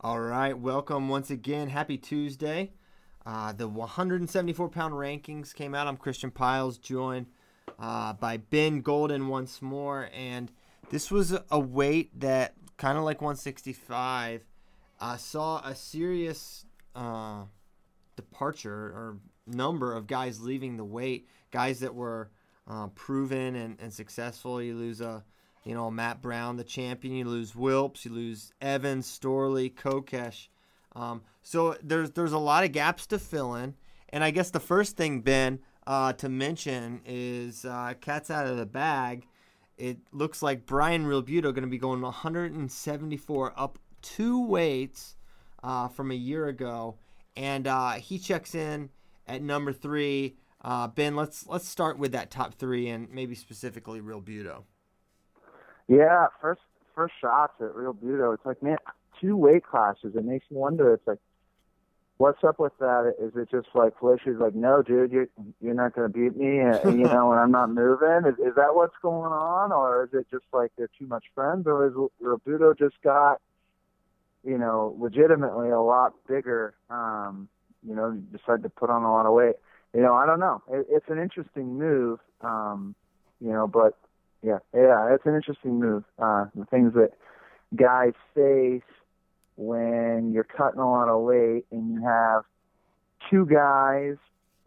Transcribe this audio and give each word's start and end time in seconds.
All 0.00 0.20
right, 0.20 0.56
welcome 0.56 1.08
once 1.08 1.28
again. 1.28 1.70
Happy 1.70 1.98
Tuesday. 1.98 2.70
Uh, 3.26 3.52
the 3.52 3.66
174 3.66 4.68
pound 4.68 4.94
rankings 4.94 5.52
came 5.52 5.74
out. 5.74 5.88
I'm 5.88 5.96
Christian 5.96 6.30
Pyles, 6.30 6.78
joined 6.78 7.26
uh, 7.80 8.12
by 8.12 8.36
Ben 8.36 8.80
Golden 8.80 9.26
once 9.26 9.60
more. 9.60 10.08
And 10.14 10.52
this 10.90 11.10
was 11.10 11.36
a 11.50 11.58
weight 11.58 12.20
that, 12.20 12.54
kind 12.76 12.96
of 12.96 13.02
like 13.02 13.20
165, 13.20 14.44
uh, 15.00 15.16
saw 15.16 15.66
a 15.66 15.74
serious 15.74 16.64
uh, 16.94 17.46
departure 18.14 18.70
or 18.70 19.18
number 19.48 19.96
of 19.96 20.06
guys 20.06 20.40
leaving 20.40 20.76
the 20.76 20.84
weight, 20.84 21.26
guys 21.50 21.80
that 21.80 21.96
were 21.96 22.30
uh, 22.68 22.86
proven 22.94 23.56
and, 23.56 23.80
and 23.80 23.92
successful. 23.92 24.62
You 24.62 24.76
lose 24.76 25.00
a 25.00 25.24
you 25.68 25.74
know, 25.74 25.90
Matt 25.90 26.22
Brown, 26.22 26.56
the 26.56 26.64
champion. 26.64 27.14
You 27.14 27.26
lose 27.26 27.54
Wilps, 27.54 28.06
you 28.06 28.10
lose 28.10 28.54
Evans, 28.58 29.06
Storley, 29.06 29.70
Kokesh. 29.70 30.48
Um, 30.96 31.20
so 31.42 31.76
there's 31.82 32.12
there's 32.12 32.32
a 32.32 32.38
lot 32.38 32.64
of 32.64 32.72
gaps 32.72 33.06
to 33.08 33.18
fill 33.18 33.54
in, 33.54 33.74
and 34.08 34.24
I 34.24 34.30
guess 34.30 34.50
the 34.50 34.60
first 34.60 34.96
thing, 34.96 35.20
Ben, 35.20 35.58
uh, 35.86 36.14
to 36.14 36.30
mention 36.30 37.02
is 37.04 37.66
uh, 37.66 37.92
cat's 38.00 38.30
out 38.30 38.46
of 38.46 38.56
the 38.56 38.64
bag. 38.64 39.26
It 39.76 39.98
looks 40.10 40.42
like 40.42 40.64
Brian 40.64 41.04
Realbuto 41.04 41.42
going 41.42 41.56
to 41.56 41.66
be 41.66 41.76
going 41.76 42.00
174 42.00 43.52
up 43.54 43.78
two 44.00 44.42
weights 44.46 45.16
uh, 45.62 45.88
from 45.88 46.10
a 46.10 46.14
year 46.14 46.46
ago, 46.46 46.96
and 47.36 47.66
uh, 47.66 47.92
he 47.92 48.18
checks 48.18 48.54
in 48.54 48.88
at 49.26 49.42
number 49.42 49.74
three. 49.74 50.38
Uh, 50.62 50.88
ben, 50.88 51.14
let's 51.14 51.46
let's 51.46 51.68
start 51.68 51.98
with 51.98 52.12
that 52.12 52.30
top 52.30 52.54
three 52.54 52.88
and 52.88 53.12
maybe 53.12 53.34
specifically 53.34 54.00
Realbuto. 54.00 54.62
Yeah, 55.88 56.26
first 56.40 56.60
first 56.94 57.14
shots 57.20 57.54
at 57.60 57.74
Realbuto. 57.74 58.34
It's 58.34 58.44
like, 58.44 58.62
man, 58.62 58.76
two 59.20 59.36
weight 59.36 59.64
classes. 59.64 60.14
It 60.14 60.24
makes 60.24 60.50
me 60.50 60.58
wonder. 60.58 60.92
It's 60.92 61.06
like, 61.06 61.18
what's 62.18 62.42
up 62.44 62.58
with 62.58 62.76
that? 62.78 63.14
Is 63.18 63.32
it 63.36 63.50
just 63.50 63.68
like 63.74 63.98
Felicia's 63.98 64.38
like, 64.38 64.54
no, 64.54 64.82
dude, 64.82 65.12
you're 65.12 65.28
you're 65.60 65.74
not 65.74 65.94
going 65.94 66.12
to 66.12 66.12
beat 66.12 66.36
me, 66.36 66.58
and, 66.58 66.78
you 66.98 67.04
know, 67.04 67.32
and 67.32 67.40
I'm 67.40 67.50
not 67.50 67.70
moving. 67.70 68.26
Is 68.26 68.38
is 68.38 68.54
that 68.56 68.74
what's 68.74 68.96
going 69.00 69.32
on, 69.32 69.72
or 69.72 70.04
is 70.04 70.10
it 70.12 70.26
just 70.30 70.44
like 70.52 70.70
they're 70.76 70.90
too 70.98 71.06
much 71.06 71.24
friends, 71.34 71.66
or 71.66 71.86
is 71.86 71.94
Realbuto 72.22 72.78
just 72.78 73.00
got, 73.02 73.40
you 74.44 74.58
know, 74.58 74.94
legitimately 74.98 75.70
a 75.70 75.80
lot 75.80 76.14
bigger? 76.28 76.74
Um, 76.90 77.48
you 77.86 77.94
know, 77.94 78.12
decided 78.36 78.64
to 78.64 78.68
put 78.68 78.90
on 78.90 79.04
a 79.04 79.12
lot 79.12 79.24
of 79.24 79.32
weight. 79.32 79.56
You 79.94 80.02
know, 80.02 80.14
I 80.14 80.26
don't 80.26 80.40
know. 80.40 80.62
It, 80.70 80.86
it's 80.90 81.08
an 81.08 81.18
interesting 81.18 81.78
move. 81.78 82.18
Um, 82.42 82.94
you 83.40 83.52
know, 83.52 83.68
but 83.68 83.96
yeah, 84.42 84.58
yeah, 84.74 85.14
it's 85.14 85.26
an 85.26 85.34
interesting 85.34 85.80
move. 85.80 86.04
Uh, 86.18 86.46
the 86.54 86.64
things 86.66 86.94
that 86.94 87.10
guys 87.74 88.12
face 88.34 88.82
when 89.56 90.30
you're 90.32 90.44
cutting 90.44 90.80
a 90.80 90.88
lot 90.88 91.08
of 91.08 91.22
weight 91.22 91.66
and 91.72 91.92
you 91.92 92.02
have 92.04 92.44
two 93.28 93.44
guys, 93.44 94.16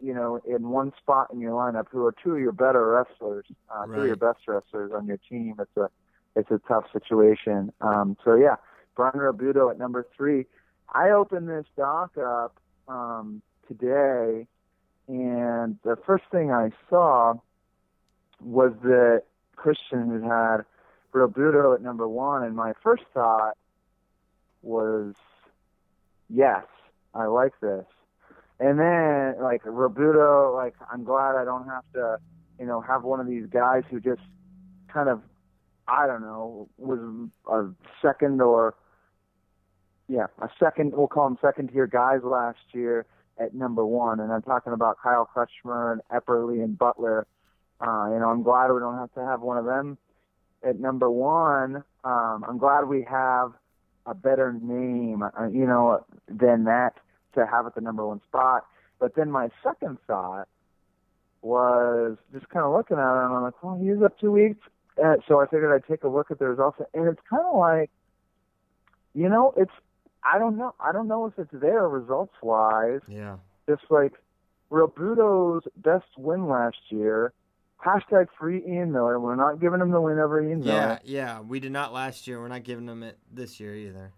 you 0.00 0.12
know, 0.12 0.40
in 0.46 0.68
one 0.68 0.92
spot 0.98 1.28
in 1.32 1.40
your 1.40 1.52
lineup 1.52 1.86
who 1.90 2.04
are 2.04 2.14
two 2.22 2.32
of 2.34 2.40
your 2.40 2.52
better 2.52 2.86
wrestlers, 2.86 3.46
uh, 3.74 3.86
right. 3.86 3.96
two 3.96 4.00
of 4.02 4.06
your 4.06 4.16
best 4.16 4.40
wrestlers 4.46 4.92
on 4.94 5.06
your 5.06 5.18
team. 5.28 5.54
It's 5.58 5.76
a 5.76 5.88
it's 6.34 6.50
a 6.50 6.60
tough 6.68 6.84
situation. 6.92 7.72
Um, 7.80 8.16
so 8.24 8.34
yeah, 8.34 8.56
Brian 8.94 9.14
Realbuto 9.14 9.70
at 9.70 9.78
number 9.78 10.06
three. 10.16 10.46
I 10.94 11.10
opened 11.10 11.48
this 11.48 11.64
doc 11.76 12.18
up 12.18 12.54
um, 12.86 13.40
today, 13.66 14.46
and 15.08 15.78
the 15.84 15.96
first 16.06 16.24
thing 16.30 16.52
I 16.52 16.70
saw 16.90 17.34
was 18.40 18.72
that 18.82 19.22
Christian 19.56 20.08
who 20.08 20.22
had 20.22 20.58
Realbuto 21.12 21.74
at 21.74 21.82
number 21.82 22.08
one, 22.08 22.42
and 22.42 22.56
my 22.56 22.72
first 22.82 23.04
thought 23.12 23.56
was, 24.62 25.14
yes, 26.28 26.64
I 27.14 27.26
like 27.26 27.52
this. 27.60 27.84
And 28.60 28.78
then, 28.78 29.42
like, 29.42 29.62
Realbuto, 29.64 30.54
like, 30.54 30.74
I'm 30.90 31.04
glad 31.04 31.36
I 31.36 31.44
don't 31.44 31.66
have 31.66 31.84
to, 31.94 32.18
you 32.58 32.66
know, 32.66 32.80
have 32.80 33.02
one 33.02 33.20
of 33.20 33.26
these 33.26 33.46
guys 33.46 33.82
who 33.90 34.00
just 34.00 34.22
kind 34.92 35.08
of, 35.08 35.20
I 35.88 36.06
don't 36.06 36.22
know, 36.22 36.68
was 36.78 37.00
a 37.50 37.66
second 38.00 38.40
or, 38.40 38.74
yeah, 40.08 40.26
a 40.40 40.48
second, 40.60 40.92
we'll 40.94 41.08
call 41.08 41.28
them 41.28 41.38
second 41.42 41.70
tier 41.72 41.86
guys 41.86 42.20
last 42.22 42.58
year 42.72 43.04
at 43.38 43.54
number 43.54 43.84
one. 43.84 44.20
And 44.20 44.32
I'm 44.32 44.42
talking 44.42 44.72
about 44.72 44.98
Kyle 45.02 45.28
Crutchmer 45.34 45.92
and 45.92 46.00
Epperly 46.12 46.62
and 46.62 46.78
Butler 46.78 47.26
uh, 47.82 48.10
you 48.12 48.20
know, 48.20 48.28
I'm 48.28 48.42
glad 48.42 48.70
we 48.70 48.78
don't 48.78 48.96
have 48.96 49.12
to 49.14 49.20
have 49.20 49.40
one 49.40 49.58
of 49.58 49.64
them 49.64 49.98
at 50.62 50.78
number 50.78 51.10
one. 51.10 51.82
Um, 52.04 52.44
I'm 52.48 52.58
glad 52.58 52.84
we 52.84 53.02
have 53.10 53.52
a 54.06 54.14
better 54.14 54.52
name, 54.52 55.22
uh, 55.22 55.48
you 55.48 55.66
know, 55.66 56.04
than 56.28 56.64
that 56.64 56.92
to 57.34 57.46
have 57.46 57.66
at 57.66 57.74
the 57.74 57.80
number 57.80 58.06
one 58.06 58.20
spot. 58.28 58.66
But 59.00 59.16
then 59.16 59.30
my 59.30 59.48
second 59.64 59.98
thought 60.06 60.46
was 61.40 62.16
just 62.32 62.48
kind 62.50 62.64
of 62.64 62.72
looking 62.72 62.98
at 62.98 63.00
it, 63.00 63.24
and 63.24 63.34
I'm 63.34 63.42
like, 63.42 63.54
oh, 63.64 63.78
he's 63.82 64.02
up 64.02 64.18
two 64.20 64.30
weeks. 64.30 64.60
Uh, 65.02 65.16
so 65.26 65.40
I 65.40 65.46
figured 65.46 65.72
I'd 65.74 65.88
take 65.90 66.04
a 66.04 66.08
look 66.08 66.30
at 66.30 66.38
the 66.38 66.46
results, 66.46 66.78
and 66.94 67.08
it's 67.08 67.20
kind 67.28 67.42
of 67.44 67.58
like, 67.58 67.90
you 69.14 69.28
know, 69.28 69.54
it's 69.56 69.72
I 70.22 70.38
don't 70.38 70.56
know, 70.56 70.74
I 70.78 70.92
don't 70.92 71.08
know 71.08 71.26
if 71.26 71.36
it's 71.36 71.50
there 71.52 71.88
results 71.88 72.34
wise. 72.42 73.00
Yeah. 73.08 73.38
Just 73.68 73.82
like 73.90 74.12
Realbuto's 74.70 75.64
best 75.76 76.06
win 76.16 76.48
last 76.48 76.78
year 76.90 77.32
Hashtag 77.84 78.28
free 78.38 78.62
Ian 78.66 78.92
Miller. 78.92 79.18
We're 79.18 79.34
not 79.34 79.60
giving 79.60 79.80
him 79.80 79.90
the 79.90 80.00
win 80.00 80.18
over 80.18 80.40
Ian 80.40 80.60
Miller. 80.60 80.72
Yeah, 80.72 80.98
yeah. 81.04 81.40
We 81.40 81.58
did 81.58 81.72
not 81.72 81.92
last 81.92 82.26
year. 82.26 82.40
We're 82.40 82.48
not 82.48 82.62
giving 82.62 82.86
him 82.86 83.02
it 83.02 83.18
this 83.32 83.58
year 83.58 83.74
either. 83.74 84.12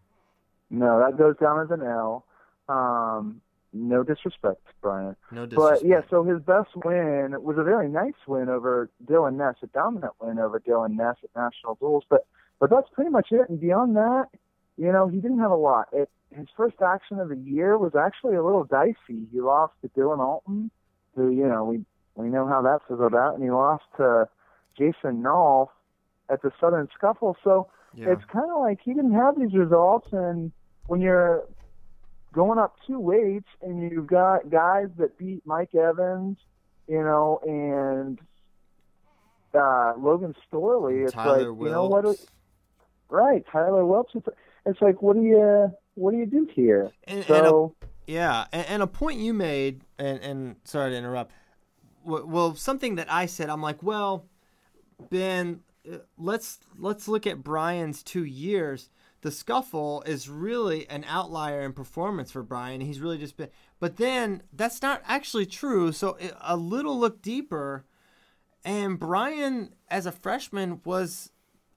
No, 0.71 0.99
that 0.99 1.17
goes 1.17 1.37
down 1.39 1.61
as 1.61 1.71
an 1.71 1.83
L. 1.83 2.27
Um, 2.69 3.41
no 3.73 4.03
disrespect, 4.03 4.63
Brian. 4.81 5.17
No 5.31 5.47
disrespect. 5.47 5.83
But 5.83 5.89
yeah, 5.89 6.01
so 6.11 6.25
his 6.25 6.41
best 6.41 6.71
win 6.85 7.35
was 7.43 7.59
a 7.59 7.65
very 7.65 7.89
nice 7.89 8.13
win 8.27 8.49
over 8.49 8.91
Dylan 9.05 9.37
Ness, 9.37 9.57
a 9.63 9.67
dominant 9.69 10.13
win 10.21 10.39
over 10.39 10.61
Dylan 10.61 10.97
Ness 10.97 11.17
at 11.23 11.31
National 11.35 11.75
Duels. 11.77 12.05
But 12.09 12.27
but 12.61 12.71
that's 12.71 12.89
pretty 12.93 13.11
much 13.11 13.29
it. 13.31 13.49
And 13.49 13.61
beyond 13.61 13.97
that, 13.97 14.27
you 14.77 14.93
know, 14.93 15.09
he 15.09 15.19
didn't 15.19 15.41
have 15.41 15.51
a 15.51 15.57
lot. 15.57 15.89
It, 15.93 16.09
his 16.31 16.47
first 16.57 16.77
action 16.85 17.19
of 17.19 17.29
the 17.29 17.37
year 17.37 17.79
was 17.79 17.95
actually 17.95 18.37
a 18.37 18.43
little 18.43 18.65
dicey. 18.65 19.27
He 19.33 19.41
lost 19.41 19.75
to 19.83 19.89
Dylan 19.89 20.19
Alton, 20.19 20.71
who 21.17 21.31
you 21.31 21.47
know 21.47 21.65
we 21.65 21.85
we 22.17 22.29
know 22.29 22.47
how 22.47 22.63
that 22.63 22.81
fizzled 22.89 23.15
out, 23.15 23.35
and 23.35 23.43
he 23.43 23.51
lost 23.51 23.85
to 23.97 24.29
Jason 24.79 25.23
Nolf 25.23 25.69
at 26.31 26.43
the 26.43 26.53
Southern 26.61 26.89
Scuffle. 26.95 27.37
So 27.43 27.69
yeah. 27.95 28.13
it's 28.13 28.25
kind 28.33 28.51
of 28.51 28.61
like 28.61 28.81
he 28.83 28.95
didn't 28.95 29.15
have 29.15 29.39
these 29.39 29.53
results, 29.53 30.09
and 30.13 30.53
when 30.87 31.01
you're 31.01 31.45
going 32.33 32.59
up 32.59 32.77
two 32.87 32.99
weights 32.99 33.49
and 33.63 33.91
you've 33.91 34.07
got 34.07 34.51
guys 34.51 34.89
that 34.99 35.17
beat 35.19 35.43
Mike 35.47 35.75
Evans, 35.75 36.37
you 36.89 37.03
know, 37.03 37.41
and 37.45 38.19
uh, 39.55 39.95
Logan 39.97 40.35
Storley, 40.51 41.05
it's 41.05 41.13
Tyler 41.13 41.51
like 41.51 41.59
Wilps. 41.59 41.65
you 41.65 41.71
know 41.71 41.87
what? 41.87 42.19
right, 43.09 43.45
Tyler. 43.51 44.03
It's, 44.15 44.27
it's 44.67 44.83
like 44.83 45.03
what 45.03 45.15
do 45.15 45.23
you 45.23 45.73
what 45.95 46.11
do 46.11 46.19
you 46.19 46.27
do 46.27 46.49
here? 46.53 46.91
And, 47.05 47.25
so. 47.25 47.35
And 47.35 47.47
a, 47.47 47.87
yeah, 48.07 48.47
and, 48.53 48.67
and, 48.67 48.83
a 48.83 48.87
point 48.87 49.19
you 49.19 49.33
made, 49.33 49.81
and, 49.99 50.19
and 50.21 50.57
sorry 50.65 50.91
to 50.91 50.97
interrupt 50.97 51.33
well, 52.05 52.55
something 52.55 52.97
that 52.97 53.11
I 53.11 53.27
said, 53.27 53.49
I'm 53.49 53.63
like, 53.63 53.83
well, 53.83 54.27
Ben, 55.11 55.61
uh, 55.91 55.99
let's 56.19 56.59
let's 56.79 57.09
look 57.09 57.27
at 57.27 57.43
Brian's 57.43 58.03
two 58.03 58.25
years. 58.25 58.91
the 59.25 59.31
scuffle 59.31 60.03
is 60.03 60.29
really 60.29 60.87
an 60.91 61.03
outlier 61.09 61.63
in 61.63 61.73
performance 61.73 62.31
for 62.31 62.43
Brian. 62.43 62.83
He's 62.83 63.01
really 63.01 63.17
just 63.17 63.39
been, 63.39 63.49
but 63.81 63.97
then 63.97 64.43
that's 64.53 64.83
not 64.83 65.03
actually 65.07 65.47
true. 65.47 65.93
So 65.93 66.19
a 66.43 66.59
little 66.59 67.01
look 67.01 67.23
deeper, 67.23 67.87
and 68.67 68.99
Brian 68.99 69.75
as 69.89 70.05
a 70.05 70.13
freshman 70.13 70.83
was 70.85 71.33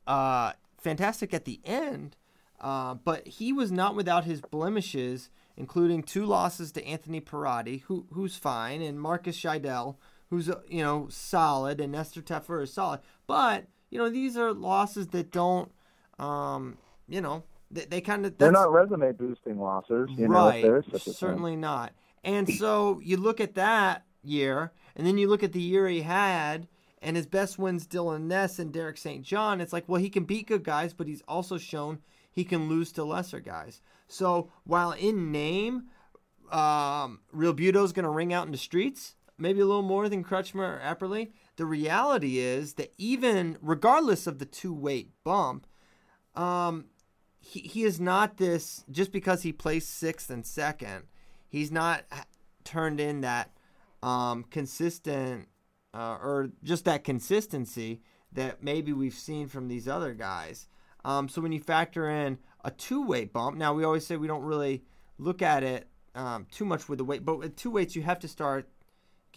uh, 0.08 0.52
fantastic 0.78 1.34
at 1.34 1.46
the 1.46 1.62
end, 1.64 2.18
uh, 2.60 2.96
but 2.96 3.26
he 3.26 3.54
was 3.54 3.72
not 3.72 3.96
without 3.96 4.26
his 4.26 4.42
blemishes, 4.42 5.30
including 5.56 6.04
two 6.04 6.26
losses 6.26 6.74
to 6.74 6.86
Anthony 6.86 7.22
Perrotti, 7.22 7.84
who 7.84 8.08
who's 8.12 8.36
fine, 8.36 8.82
and 8.82 9.00
Marcus 9.00 9.40
Scheidel, 9.40 9.96
who's 10.30 10.50
uh, 10.50 10.62
you 10.70 10.84
know 10.84 11.08
solid, 11.10 11.80
and 11.82 11.92
Nestor 11.92 12.22
Taffur 12.22 12.62
is 12.62 12.74
solid, 12.74 13.02
but 13.26 13.66
you 13.90 13.98
know 13.98 14.10
these 14.10 14.38
are 14.38 14.54
losses 14.54 15.08
that 15.08 15.32
don't. 15.32 15.72
Um, 16.20 16.78
you 17.08 17.22
know, 17.22 17.44
they, 17.72 17.86
they 17.86 18.02
kind 18.02 18.26
of 18.26 18.38
they're 18.38 18.52
not 18.52 18.72
resume 18.72 19.12
boosting 19.14 19.60
losses, 19.60 20.10
you 20.18 20.28
right? 20.28 20.64
Know, 20.64 20.82
certainly 20.98 21.56
not. 21.56 21.94
And 22.24 22.50
so 22.50 23.00
you 23.04 23.18
look 23.18 23.40
at 23.40 23.56
that 23.56 24.06
year, 24.24 24.72
and 24.96 25.06
then 25.06 25.18
you 25.18 25.28
look 25.28 25.44
at 25.44 25.54
the 25.54 25.62
year 25.62 25.88
he 25.88 26.02
had, 26.02 26.68
and 27.02 27.16
his 27.16 27.26
best 27.26 27.58
wins 27.58 27.88
Dylan 27.88 28.24
Ness 28.24 28.60
and 28.60 28.74
Derek 28.74 28.98
St. 28.98 29.24
John. 29.24 29.62
It's 29.62 29.74
like, 29.74 29.88
well, 29.88 30.02
he 30.02 30.10
can 30.10 30.26
beat 30.26 30.48
good 30.48 30.64
guys, 30.64 30.94
but 30.94 31.08
he's 31.08 31.22
also 31.28 31.58
shown 31.58 32.00
he 32.32 32.44
can 32.44 32.68
lose 32.68 32.92
to 32.94 33.04
lesser 33.04 33.40
guys. 33.40 33.82
So 34.08 34.52
while 34.64 34.92
in 34.92 35.32
name, 35.32 35.86
um, 36.52 37.20
Realbuto's 37.36 37.94
going 37.94 38.04
to 38.04 38.10
ring 38.10 38.34
out 38.34 38.46
in 38.46 38.52
the 38.52 38.58
streets, 38.58 39.16
maybe 39.38 39.60
a 39.60 39.66
little 39.66 39.81
more 39.81 40.10
than 40.10 40.24
Crutchmer 40.24 40.78
or 40.78 40.81
Epperly. 40.84 41.30
The 41.57 41.66
reality 41.66 42.39
is 42.39 42.74
that 42.74 42.94
even 42.98 43.57
regardless 43.62 44.28
of 44.28 44.39
the 44.39 44.45
two 44.45 44.74
weight 44.74 45.12
bump, 45.24 45.68
um, 46.36 46.86
he, 47.39 47.62
he 47.62 47.84
is 47.84 48.00
not 48.00 48.38
this 48.38 48.84
just 48.92 49.12
because 49.12 49.44
he 49.44 49.51
placed 49.51 49.89
sixth 49.89 50.30
and 50.30 50.45
second. 50.45 51.04
He's 51.48 51.72
not 51.72 52.04
turned 52.63 53.00
in 53.00 53.22
that 53.22 53.51
um, 54.04 54.44
consistent 54.44 55.48
uh, 55.94 56.18
or 56.22 56.50
just 56.63 56.86
that 56.86 57.04
consistency 57.04 58.01
that 58.33 58.62
maybe 58.62 58.94
we've 58.94 59.13
seen 59.13 59.48
from 59.48 59.68
these 59.68 59.88
other 59.88 60.13
guys. 60.13 60.68
Um, 61.06 61.30
so 61.30 61.42
when 61.42 61.51
you 61.51 61.60
factor 61.60 62.10
in 62.10 62.38
a 62.63 62.72
two 62.72 63.06
weight 63.06 63.31
bump, 63.31 63.57
now 63.57 63.74
we 63.74 63.83
always 63.83 64.06
say 64.06 64.18
we 64.18 64.28
don't 64.28 64.44
really 64.44 64.83
look 65.18 65.42
at 65.42 65.63
it 65.63 65.88
um, 66.13 66.45
too 66.51 66.66
much 66.66 66.90
with 66.90 66.98
the 66.98 67.06
weight, 67.06 67.24
but 67.24 67.38
with 67.38 67.56
two 67.56 67.72
weights 67.72 67.95
you 67.95 68.01
have 68.01 68.19
to 68.19 68.28
start 68.28 68.69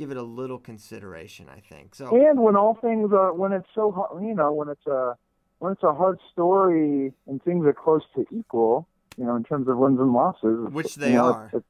give 0.00 0.10
it 0.10 0.16
a 0.16 0.22
little 0.22 0.58
consideration. 0.58 1.46
I 1.54 1.60
think 1.60 1.94
so. 1.94 2.08
And 2.08 2.40
when 2.40 2.56
all 2.56 2.74
things 2.74 3.12
are 3.12 3.34
when 3.34 3.52
it's 3.52 3.68
so 3.74 3.92
hard, 3.92 4.24
you 4.24 4.34
know, 4.34 4.50
when 4.50 4.68
it's 4.70 4.86
a 4.86 5.14
when 5.58 5.72
it's 5.72 5.82
a 5.82 5.92
hard 5.92 6.18
story 6.32 7.12
and 7.26 7.42
things 7.44 7.66
are 7.66 7.74
close 7.74 8.02
to 8.16 8.24
equal, 8.32 8.88
you 9.18 9.24
know, 9.24 9.36
in 9.36 9.44
terms 9.44 9.68
of 9.68 9.76
wins 9.76 10.00
and 10.00 10.12
losses, 10.14 10.72
which 10.72 10.94
they 10.94 11.10
you 11.10 11.16
know, 11.16 11.34
are, 11.34 11.44
it's, 11.52 11.56
it's, 11.56 11.66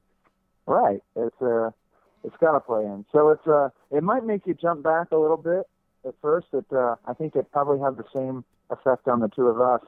right? 0.65 1.03
It's 1.17 1.41
a, 1.41 1.65
uh, 1.65 1.71
it's 2.23 2.37
got 2.39 2.53
to 2.53 2.61
play 2.61 2.83
in. 2.85 3.03
So 3.11 3.31
it's 3.31 3.45
uh, 3.45 3.69
it 3.91 4.01
might 4.01 4.25
make 4.25 4.47
you 4.47 4.53
jump 4.53 4.81
back 4.81 5.11
a 5.11 5.17
little 5.17 5.37
bit 5.37 5.67
at 6.07 6.15
first. 6.21 6.47
It, 6.53 6.65
uh, 6.71 6.95
I 7.05 7.13
think 7.13 7.35
it 7.35 7.51
probably 7.51 7.79
had 7.79 7.97
the 7.97 8.05
same 8.15 8.45
effect 8.69 9.09
on 9.09 9.19
the 9.19 9.27
two 9.27 9.47
of 9.47 9.59
us, 9.59 9.81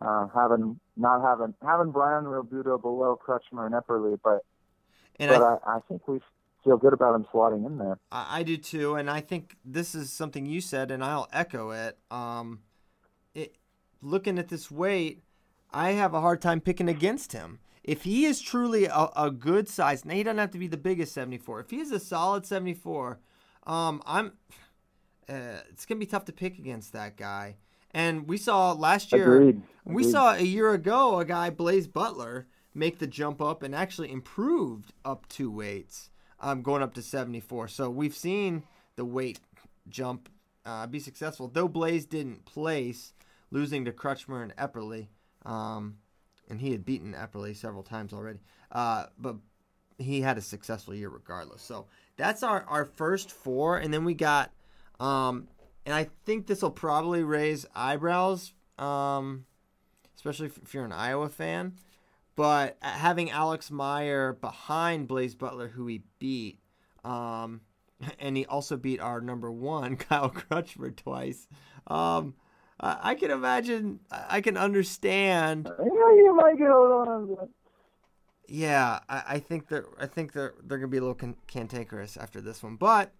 uh, 0.00 0.28
having 0.32 0.78
not 0.96 1.22
having 1.22 1.54
having 1.60 1.90
Brian 1.90 2.24
Realbuto 2.24 2.80
below 2.80 3.18
Crutchmer 3.20 3.66
and 3.66 3.74
Epperly, 3.74 4.16
but 4.22 4.44
and 5.18 5.28
but 5.28 5.42
I, 5.42 5.72
I, 5.72 5.76
I 5.76 5.80
think 5.88 6.06
we 6.06 6.20
feel 6.64 6.76
good 6.76 6.92
about 6.92 7.14
him 7.14 7.24
slotting 7.32 7.66
in 7.66 7.78
there. 7.78 7.98
I, 8.10 8.40
I 8.40 8.42
do 8.42 8.56
too, 8.56 8.94
and 8.94 9.10
I 9.10 9.20
think 9.20 9.56
this 9.64 9.94
is 9.94 10.12
something 10.12 10.46
you 10.46 10.60
said, 10.60 10.90
and 10.90 11.04
I'll 11.04 11.28
echo 11.32 11.70
it. 11.70 11.98
Um, 12.10 12.60
it, 13.34 13.56
looking 14.02 14.38
at 14.38 14.48
this 14.48 14.70
weight, 14.70 15.22
I 15.72 15.92
have 15.92 16.14
a 16.14 16.20
hard 16.20 16.40
time 16.40 16.60
picking 16.60 16.88
against 16.88 17.32
him. 17.32 17.60
If 17.82 18.02
he 18.04 18.26
is 18.26 18.40
truly 18.40 18.84
a, 18.84 19.08
a 19.16 19.30
good 19.30 19.68
size, 19.68 20.04
now 20.04 20.14
he 20.14 20.22
doesn't 20.22 20.38
have 20.38 20.50
to 20.50 20.58
be 20.58 20.66
the 20.68 20.76
biggest 20.76 21.14
74. 21.14 21.60
If 21.60 21.70
he 21.70 21.80
is 21.80 21.90
a 21.90 22.00
solid 22.00 22.46
74, 22.46 23.18
um, 23.66 24.02
I'm. 24.06 24.32
Uh, 25.28 25.60
it's 25.70 25.86
gonna 25.86 26.00
be 26.00 26.06
tough 26.06 26.24
to 26.24 26.32
pick 26.32 26.58
against 26.58 26.92
that 26.92 27.16
guy. 27.16 27.56
And 27.92 28.28
we 28.28 28.36
saw 28.36 28.72
last 28.72 29.12
year, 29.12 29.36
Agreed. 29.36 29.62
we 29.84 30.04
saw 30.04 30.34
a 30.34 30.42
year 30.42 30.72
ago 30.72 31.18
a 31.18 31.24
guy 31.24 31.50
Blaze 31.50 31.86
Butler 31.86 32.46
make 32.74 32.98
the 32.98 33.06
jump 33.06 33.40
up 33.40 33.62
and 33.62 33.74
actually 33.74 34.12
improved 34.12 34.92
up 35.04 35.28
two 35.28 35.50
weights, 35.50 36.10
um, 36.40 36.62
going 36.62 36.82
up 36.82 36.94
to 36.94 37.02
74. 37.02 37.68
So 37.68 37.90
we've 37.90 38.14
seen 38.14 38.64
the 38.96 39.04
weight 39.04 39.40
jump 39.88 40.28
uh, 40.64 40.86
be 40.86 41.00
successful. 41.00 41.48
Though 41.48 41.68
Blaze 41.68 42.04
didn't 42.06 42.44
place, 42.44 43.12
losing 43.50 43.84
to 43.84 43.92
Crutchmer 43.92 44.42
and 44.42 44.54
Epperly, 44.56 45.08
um, 45.44 45.96
and 46.48 46.60
he 46.60 46.72
had 46.72 46.84
beaten 46.84 47.14
Epperly 47.14 47.56
several 47.56 47.82
times 47.82 48.12
already. 48.12 48.40
Uh, 48.70 49.06
but 49.18 49.36
he 49.98 50.20
had 50.20 50.38
a 50.38 50.42
successful 50.42 50.94
year 50.94 51.08
regardless. 51.08 51.62
So 51.62 51.86
that's 52.16 52.42
our, 52.42 52.64
our 52.64 52.84
first 52.84 53.30
four, 53.32 53.78
and 53.78 53.92
then 53.92 54.04
we 54.04 54.14
got, 54.14 54.52
um, 54.98 55.48
and 55.86 55.94
I 55.94 56.08
think 56.24 56.46
this 56.46 56.62
will 56.62 56.70
probably 56.70 57.22
raise 57.22 57.66
eyebrows, 57.74 58.52
um, 58.78 59.44
especially 60.14 60.46
if 60.46 60.74
you're 60.74 60.84
an 60.84 60.92
Iowa 60.92 61.28
fan. 61.28 61.74
But 62.36 62.76
having 62.80 63.30
Alex 63.30 63.70
Meyer 63.70 64.32
behind 64.32 65.08
Blaze 65.08 65.34
Butler, 65.34 65.68
who 65.68 65.86
he 65.86 66.02
beat, 66.18 66.58
um, 67.04 67.60
and 68.18 68.36
he 68.36 68.46
also 68.46 68.76
beat 68.76 69.00
our 69.00 69.20
number 69.20 69.50
one, 69.50 69.96
Kyle 69.96 70.30
Crutchmer, 70.30 70.94
twice. 70.94 71.48
Um, 71.86 72.34
I 72.82 73.14
can 73.14 73.30
imagine. 73.30 74.00
I 74.10 74.40
can 74.40 74.56
understand. 74.56 75.68
Yeah, 75.68 75.84
you 75.84 76.34
might 76.34 76.56
get 76.56 76.70
on. 76.70 77.50
Yeah, 78.48 79.00
I, 79.08 79.22
I 79.28 79.38
think 79.38 79.68
they're. 79.68 79.86
I 79.98 80.06
think 80.06 80.32
they're 80.32 80.54
they're 80.62 80.78
gonna 80.78 80.88
be 80.88 80.96
a 80.96 81.00
little 81.00 81.14
can- 81.14 81.36
cantankerous 81.46 82.16
after 82.16 82.40
this 82.40 82.62
one, 82.62 82.76
but 82.76 83.12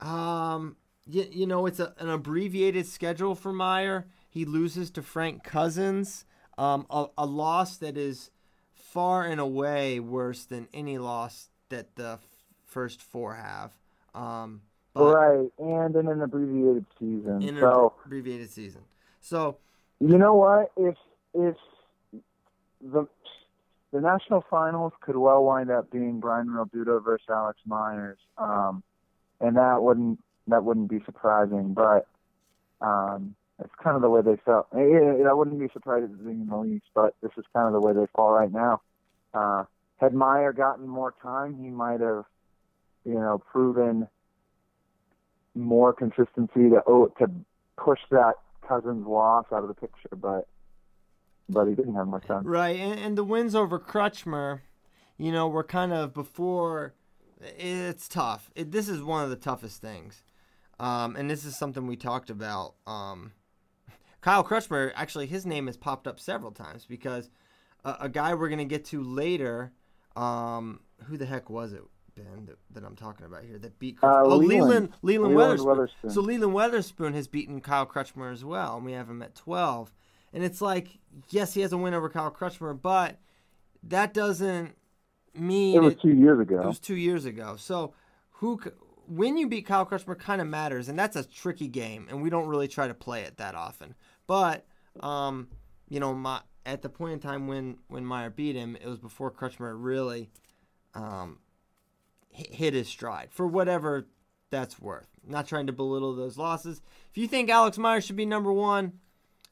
um, 0.00 0.76
you, 1.06 1.26
you 1.30 1.46
know, 1.46 1.66
it's 1.66 1.80
a, 1.80 1.94
an 1.98 2.08
abbreviated 2.08 2.86
schedule 2.86 3.34
for 3.34 3.52
Meyer. 3.52 4.06
He 4.28 4.44
loses 4.44 4.90
to 4.92 5.02
Frank 5.02 5.44
Cousins, 5.44 6.24
um, 6.58 6.86
a, 6.90 7.06
a 7.18 7.26
loss 7.26 7.76
that 7.78 7.96
is 7.96 8.30
far 8.74 9.24
and 9.24 9.40
away 9.40 10.00
worse 10.00 10.44
than 10.44 10.68
any 10.74 10.98
loss 10.98 11.48
that 11.70 11.96
the 11.96 12.12
f- 12.12 12.20
first 12.66 13.00
four 13.00 13.34
have. 13.34 13.72
Um, 14.14 14.62
right, 14.94 15.48
and 15.58 15.96
in 15.96 16.08
an 16.08 16.20
abbreviated 16.20 16.84
season. 16.98 17.42
In 17.42 17.58
so, 17.58 17.94
an 17.96 18.04
abbreviated 18.06 18.50
season. 18.50 18.82
So, 19.20 19.56
you 20.00 20.18
know 20.18 20.34
what? 20.34 20.72
If 20.76 20.96
if 21.34 21.56
the 22.82 23.06
the 23.92 24.00
national 24.00 24.44
finals 24.50 24.92
could 25.00 25.16
well 25.16 25.44
wind 25.44 25.70
up 25.70 25.90
being 25.90 26.20
Brian 26.20 26.48
Realbuto 26.48 27.02
versus 27.02 27.26
Alex 27.30 27.58
Myers, 27.66 28.18
um, 28.36 28.82
and 29.40 29.56
that 29.56 29.82
wouldn't 29.82 30.18
that 30.48 30.64
wouldn't 30.64 30.88
be 30.88 31.00
surprising, 31.04 31.72
but 31.72 32.06
um, 32.80 33.34
it's 33.64 33.74
kind 33.82 33.96
of 33.96 34.02
the 34.02 34.10
way 34.10 34.22
they 34.22 34.36
felt. 34.44 34.66
I 34.72 35.32
wouldn't 35.32 35.58
be 35.58 35.68
surprised 35.72 36.04
if 36.04 36.10
it's 36.10 36.26
in 36.26 36.48
the 36.48 36.56
least, 36.56 36.86
but 36.94 37.14
this 37.22 37.32
is 37.36 37.44
kind 37.52 37.66
of 37.66 37.80
the 37.80 37.86
way 37.86 37.92
they 37.92 38.06
fall 38.14 38.32
right 38.32 38.52
now. 38.52 38.80
Uh, 39.34 39.64
had 39.98 40.14
Meyer 40.14 40.52
gotten 40.52 40.88
more 40.88 41.14
time, 41.22 41.56
he 41.62 41.70
might 41.70 42.00
have, 42.00 42.24
you 43.04 43.14
know, 43.14 43.42
proven 43.50 44.08
more 45.54 45.92
consistency 45.92 46.70
to 46.70 46.82
oh, 46.86 47.12
to 47.18 47.30
push 47.76 48.00
that 48.10 48.34
Cousins 48.66 49.06
loss 49.06 49.46
out 49.52 49.62
of 49.62 49.68
the 49.68 49.74
picture, 49.74 50.16
but 50.16 50.48
but 51.48 51.66
he 51.66 51.74
didn't 51.74 51.94
have 51.94 52.08
much 52.08 52.26
time. 52.26 52.46
Right, 52.46 52.78
and, 52.78 52.98
and 52.98 53.18
the 53.18 53.24
wins 53.24 53.54
over 53.54 53.78
Crutchmer, 53.78 54.60
you 55.18 55.30
know, 55.30 55.48
were 55.48 55.64
kind 55.64 55.92
of 55.92 56.14
before. 56.14 56.94
It's 57.58 58.06
tough. 58.06 58.50
It, 58.54 58.70
this 58.70 58.88
is 58.88 59.02
one 59.02 59.24
of 59.24 59.30
the 59.30 59.36
toughest 59.36 59.80
things, 59.80 60.22
um, 60.78 61.16
and 61.16 61.30
this 61.30 61.44
is 61.44 61.56
something 61.56 61.86
we 61.86 61.96
talked 61.96 62.30
about. 62.30 62.74
Um, 62.86 63.32
Kyle 64.22 64.44
Crutchmer, 64.44 64.92
actually, 64.94 65.26
his 65.26 65.44
name 65.44 65.66
has 65.66 65.76
popped 65.76 66.06
up 66.06 66.18
several 66.18 66.52
times 66.52 66.86
because 66.86 67.28
a, 67.84 67.96
a 68.02 68.08
guy 68.08 68.32
we're 68.34 68.48
gonna 68.48 68.64
get 68.64 68.84
to 68.86 69.02
later. 69.02 69.72
Um, 70.16 70.80
who 71.04 71.16
the 71.16 71.26
heck 71.26 71.50
was 71.50 71.72
it? 71.72 71.82
Ben 72.14 72.46
that, 72.46 72.58
that, 72.72 72.84
I'm 72.84 72.94
talking 72.94 73.24
about 73.24 73.42
here 73.44 73.58
that 73.58 73.78
beat 73.78 73.96
uh, 74.02 74.22
oh 74.24 74.38
Lelund 74.38 74.90
Lelund, 75.02 75.32
Lelund, 75.32 75.58
Weatherspoon. 75.58 75.88
Weatherspoon. 76.04 76.12
So 76.12 76.22
Lelund 76.22 76.52
Weatherspoon 76.52 77.14
has 77.14 77.26
beaten 77.26 77.60
Kyle 77.60 77.86
Crutchmer 77.86 78.32
as 78.32 78.44
well, 78.44 78.76
and 78.76 78.84
we 78.84 78.92
have 78.92 79.08
him 79.08 79.22
at 79.22 79.34
12. 79.34 79.92
And 80.34 80.44
it's 80.44 80.60
like, 80.60 80.88
yes, 81.30 81.54
he 81.54 81.62
has 81.62 81.72
a 81.72 81.78
win 81.78 81.94
over 81.94 82.08
Kyle 82.08 82.30
Crutchmer, 82.30 82.80
but 82.80 83.18
that 83.82 84.14
doesn't 84.14 84.76
mean 85.34 85.74
it 85.74 85.82
was 85.82 85.96
two 85.96 86.14
years 86.14 86.38
ago. 86.38 86.60
It 86.60 86.66
was 86.66 86.78
two 86.78 86.96
years 86.96 87.24
ago. 87.24 87.56
So 87.58 87.94
who 88.30 88.60
when 89.06 89.36
you 89.36 89.48
beat 89.48 89.66
Kyle 89.66 89.86
Crutchmer 89.86 90.18
kind 90.18 90.40
of 90.40 90.46
matters, 90.46 90.88
and 90.88 90.98
that's 90.98 91.16
a 91.16 91.24
tricky 91.24 91.68
game, 91.68 92.06
and 92.08 92.22
we 92.22 92.30
don't 92.30 92.46
really 92.46 92.68
try 92.68 92.86
to 92.86 92.94
play 92.94 93.22
it 93.22 93.36
that 93.38 93.54
often. 93.54 93.94
But 94.26 94.66
um, 95.00 95.48
you 95.88 96.00
know, 96.00 96.14
my, 96.14 96.40
at 96.64 96.82
the 96.82 96.88
point 96.88 97.14
in 97.14 97.18
time 97.20 97.46
when 97.46 97.78
when 97.88 98.04
Meyer 98.04 98.30
beat 98.30 98.56
him, 98.56 98.76
it 98.76 98.86
was 98.86 98.98
before 98.98 99.30
Crutchmer 99.30 99.74
really 99.76 100.30
um, 100.94 101.38
hit 102.30 102.74
his 102.74 102.88
stride 102.88 103.28
for 103.30 103.46
whatever 103.46 104.06
that's 104.50 104.80
worth. 104.80 105.08
Not 105.26 105.46
trying 105.46 105.66
to 105.66 105.72
belittle 105.72 106.14
those 106.14 106.36
losses. 106.36 106.82
If 107.10 107.18
you 107.18 107.28
think 107.28 107.50
Alex 107.50 107.78
Meyer 107.78 108.00
should 108.00 108.16
be 108.16 108.26
number 108.26 108.52
one, 108.52 108.92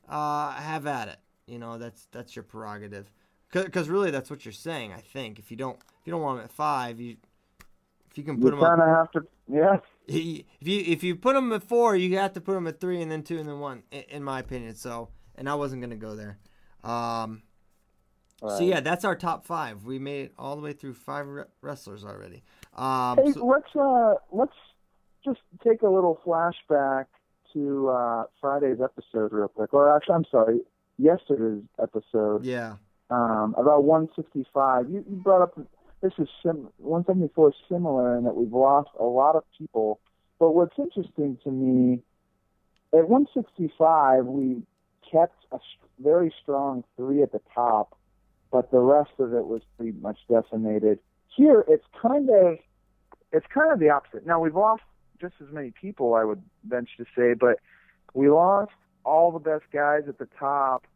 uh, 0.08 0.52
have 0.52 0.86
at 0.86 1.08
it. 1.08 1.18
You 1.46 1.58
know, 1.58 1.78
that's 1.78 2.06
that's 2.12 2.36
your 2.36 2.42
prerogative. 2.42 3.10
Because 3.52 3.88
really, 3.88 4.10
that's 4.10 4.30
what 4.30 4.44
you're 4.44 4.52
saying. 4.52 4.92
I 4.92 5.00
think 5.00 5.38
if 5.38 5.50
you 5.50 5.56
don't 5.56 5.76
if 5.76 6.06
you 6.06 6.12
don't 6.12 6.22
want 6.22 6.38
him 6.38 6.44
at 6.44 6.52
five, 6.52 7.00
you 7.00 7.16
if 8.10 8.18
you 8.18 8.24
can 8.24 8.40
put 8.40 8.52
you 8.54 8.58
him 8.58 8.60
kind 8.60 8.80
of 8.80 8.88
have 8.88 9.10
to. 9.12 9.26
Yeah. 9.52 9.78
He, 10.10 10.46
if 10.60 10.68
you 10.68 10.80
if 10.86 11.02
you 11.02 11.16
put 11.16 11.36
him 11.36 11.52
at 11.52 11.62
four, 11.62 11.96
you 11.96 12.16
have 12.18 12.32
to 12.34 12.40
put 12.40 12.56
him 12.56 12.66
at 12.66 12.80
three 12.80 13.00
and 13.02 13.10
then 13.10 13.22
two 13.22 13.38
and 13.38 13.48
then 13.48 13.58
one, 13.60 13.82
in, 13.90 14.02
in 14.08 14.24
my 14.24 14.40
opinion. 14.40 14.74
So, 14.74 15.08
and 15.36 15.48
I 15.48 15.54
wasn't 15.54 15.82
gonna 15.82 15.96
go 15.96 16.14
there. 16.16 16.38
Um, 16.84 17.42
So 18.40 18.60
yeah, 18.60 18.80
that's 18.80 19.04
our 19.04 19.14
top 19.16 19.44
five. 19.44 19.84
We 19.84 19.98
made 19.98 20.26
it 20.26 20.32
all 20.38 20.56
the 20.56 20.62
way 20.62 20.72
through 20.72 20.94
five 20.94 21.26
re- 21.26 21.44
wrestlers 21.60 22.04
already. 22.04 22.42
Um, 22.74 23.18
Hey, 23.22 23.32
so- 23.32 23.44
let's 23.46 23.76
uh, 23.76 24.14
let's 24.32 24.56
just 25.24 25.40
take 25.62 25.82
a 25.82 25.88
little 25.88 26.18
flashback 26.26 27.04
to 27.52 27.88
uh, 27.90 28.24
Friday's 28.40 28.80
episode 28.80 29.32
real 29.32 29.48
quick, 29.48 29.74
or 29.74 29.94
actually, 29.94 30.14
I'm 30.14 30.24
sorry, 30.30 30.60
yesterday's 30.98 31.64
episode 31.82 32.44
yeah, 32.44 32.76
um, 33.10 33.54
about 33.58 33.84
165. 33.84 34.88
You, 34.88 35.04
you 35.08 35.16
brought 35.16 35.42
up 35.42 35.58
this 36.02 36.12
is 36.18 36.28
sim- 36.42 36.70
174 36.78 37.50
is 37.50 37.54
similar 37.68 38.16
in 38.16 38.24
that 38.24 38.36
we've 38.36 38.52
lost 38.52 38.90
a 38.98 39.04
lot 39.04 39.36
of 39.36 39.44
people. 39.58 40.00
But 40.38 40.52
what's 40.52 40.78
interesting 40.78 41.38
to 41.44 41.50
me 41.50 42.02
at 42.92 43.08
165, 43.08 44.24
we 44.24 44.62
kept 45.10 45.44
a 45.52 45.58
very 45.98 46.32
strong 46.42 46.84
three 46.96 47.22
at 47.22 47.32
the 47.32 47.40
top, 47.54 47.96
but 48.50 48.70
the 48.70 48.78
rest 48.78 49.10
of 49.18 49.34
it 49.34 49.46
was 49.46 49.62
pretty 49.76 49.96
much 50.00 50.18
decimated. 50.28 50.98
Here, 51.36 51.64
it's 51.68 51.84
kind 52.00 52.28
of 52.30 52.58
it's 53.32 53.46
kind 53.52 53.72
of 53.72 53.78
the 53.78 53.90
opposite. 53.90 54.26
Now 54.26 54.40
we've 54.40 54.56
lost 54.56 54.82
just 55.20 55.34
as 55.40 55.52
many 55.52 55.72
people, 55.78 56.14
I 56.14 56.24
would 56.24 56.42
venture 56.64 56.96
to 56.98 57.04
say, 57.16 57.34
but 57.34 57.60
we 58.14 58.28
lost 58.28 58.72
all 59.04 59.30
the 59.30 59.38
best 59.38 59.64
guys 59.72 60.02
at 60.08 60.18
the 60.18 60.28
top. 60.38 60.86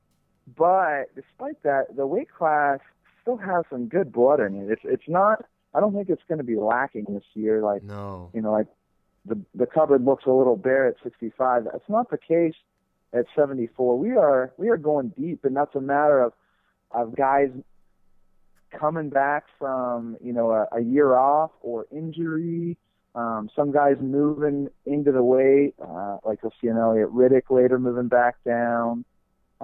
But 0.56 1.14
despite 1.14 1.62
that, 1.62 1.96
the 1.96 2.06
weight 2.06 2.28
class 2.30 2.80
still 3.24 3.38
has 3.38 3.64
some 3.70 3.88
good 3.88 4.12
blood 4.12 4.38
in 4.40 4.54
it. 4.54 4.70
It's 4.70 4.82
it's 4.84 5.08
not. 5.08 5.44
I 5.74 5.80
don't 5.80 5.94
think 5.94 6.08
it's 6.08 6.22
going 6.28 6.38
to 6.38 6.44
be 6.44 6.56
lacking 6.56 7.06
this 7.08 7.24
year. 7.32 7.62
Like 7.62 7.82
no, 7.82 8.30
you 8.34 8.42
know, 8.42 8.52
like 8.52 8.66
the 9.24 9.40
the 9.54 9.66
cupboard 9.66 10.04
looks 10.04 10.24
a 10.26 10.30
little 10.30 10.56
bare 10.56 10.86
at 10.86 10.96
65. 11.02 11.64
That's 11.64 11.88
not 11.88 12.10
the 12.10 12.18
case 12.18 12.54
at 13.12 13.24
74. 13.34 13.98
We 13.98 14.10
are 14.10 14.52
we 14.58 14.68
are 14.68 14.76
going 14.76 15.08
deep, 15.18 15.44
and 15.44 15.56
that's 15.56 15.74
a 15.74 15.80
matter 15.80 16.22
of 16.22 16.32
of 16.90 17.16
guys 17.16 17.48
coming 18.78 19.08
back 19.08 19.44
from 19.58 20.16
you 20.22 20.32
know 20.32 20.50
a, 20.50 20.76
a 20.76 20.80
year 20.80 21.16
off 21.16 21.50
or 21.62 21.86
injury. 21.90 22.76
Um, 23.16 23.48
some 23.54 23.70
guys 23.70 23.94
moving 24.00 24.68
into 24.86 25.12
the 25.12 25.22
weight, 25.22 25.74
uh, 25.80 26.18
like 26.24 26.40
you'll 26.42 26.52
see 26.60 26.66
an 26.66 26.76
Elliot 26.76 27.14
Riddick 27.14 27.48
later 27.48 27.78
moving 27.78 28.08
back 28.08 28.42
down. 28.44 29.04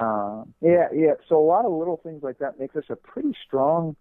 Um, 0.00 0.54
yeah, 0.60 0.88
yeah. 0.92 1.12
So 1.28 1.38
a 1.38 1.44
lot 1.44 1.64
of 1.64 1.72
little 1.72 2.00
things 2.02 2.22
like 2.22 2.38
that 2.38 2.58
makes 2.58 2.76
us 2.76 2.84
a 2.88 2.96
pretty 2.96 3.34
strong, 3.46 3.96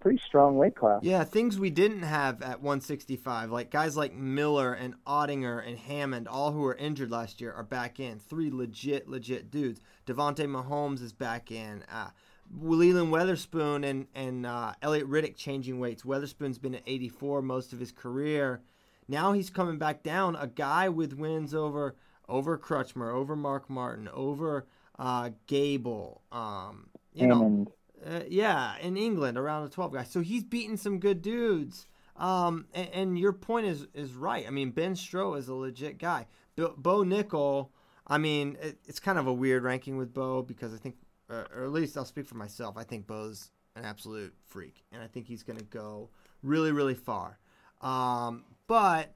pretty 0.00 0.20
strong 0.26 0.56
weight 0.56 0.74
class. 0.74 1.00
yeah, 1.02 1.24
things 1.24 1.58
we 1.58 1.70
didn't 1.70 2.02
have 2.02 2.42
at 2.42 2.60
165, 2.60 3.50
like 3.50 3.70
guys 3.70 3.96
like 3.96 4.14
Miller 4.14 4.72
and 4.72 4.94
Ottinger 5.06 5.66
and 5.66 5.78
Hammond, 5.78 6.26
all 6.26 6.52
who 6.52 6.60
were 6.60 6.74
injured 6.74 7.10
last 7.10 7.40
year, 7.40 7.52
are 7.52 7.62
back 7.62 8.00
in. 8.00 8.18
Three 8.18 8.50
legit, 8.50 9.08
legit 9.08 9.50
dudes. 9.50 9.80
Devontae 10.06 10.46
Mahomes 10.46 11.02
is 11.02 11.12
back 11.12 11.50
in. 11.50 11.84
Uh, 11.90 12.10
Lelund 12.58 13.10
Weatherspoon 13.10 13.88
and 13.88 14.06
and 14.14 14.44
uh, 14.44 14.74
Elliot 14.82 15.08
Riddick 15.08 15.36
changing 15.36 15.78
weights. 15.78 16.02
Weatherspoon's 16.02 16.58
been 16.58 16.74
at 16.74 16.82
84 16.86 17.42
most 17.42 17.72
of 17.72 17.78
his 17.78 17.92
career. 17.92 18.62
Now 19.06 19.32
he's 19.32 19.50
coming 19.50 19.78
back 19.78 20.02
down. 20.02 20.36
A 20.36 20.46
guy 20.46 20.88
with 20.88 21.12
wins 21.12 21.54
over 21.54 21.94
over 22.28 22.58
Crutchmer, 22.58 23.12
over 23.12 23.36
Mark 23.36 23.68
Martin, 23.68 24.08
over 24.12 24.66
uh, 25.00 25.30
Gable. 25.46 26.20
Um, 26.30 26.90
you 27.14 27.26
know, 27.26 27.66
uh, 28.06 28.20
yeah, 28.28 28.76
in 28.80 28.96
England 28.96 29.36
around 29.36 29.64
the 29.64 29.70
12 29.70 29.92
guys. 29.92 30.10
So 30.10 30.20
he's 30.20 30.44
beaten 30.44 30.76
some 30.76 31.00
good 31.00 31.22
dudes. 31.22 31.86
Um, 32.16 32.66
and, 32.74 32.88
and 32.92 33.18
your 33.18 33.32
point 33.32 33.66
is 33.66 33.86
is 33.94 34.12
right. 34.12 34.46
I 34.46 34.50
mean, 34.50 34.70
Ben 34.70 34.94
Stroh 34.94 35.38
is 35.38 35.48
a 35.48 35.54
legit 35.54 35.98
guy. 35.98 36.26
Bo, 36.54 36.74
Bo 36.76 36.98
Nickal. 36.98 37.70
I 38.06 38.18
mean, 38.18 38.58
it, 38.60 38.78
it's 38.86 39.00
kind 39.00 39.18
of 39.18 39.26
a 39.26 39.32
weird 39.32 39.64
ranking 39.64 39.96
with 39.96 40.12
Bo 40.12 40.42
because 40.42 40.74
I 40.74 40.76
think, 40.76 40.96
uh, 41.30 41.44
or 41.54 41.64
at 41.64 41.72
least 41.72 41.96
I'll 41.96 42.04
speak 42.04 42.26
for 42.26 42.36
myself. 42.36 42.76
I 42.76 42.84
think 42.84 43.06
Bo's 43.06 43.50
an 43.74 43.84
absolute 43.84 44.34
freak, 44.48 44.84
and 44.92 45.02
I 45.02 45.06
think 45.06 45.26
he's 45.26 45.42
going 45.42 45.58
to 45.58 45.64
go 45.64 46.10
really, 46.42 46.72
really 46.72 46.94
far. 46.94 47.38
Um, 47.80 48.44
but 48.66 49.14